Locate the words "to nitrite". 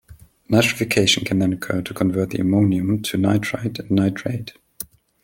3.03-3.77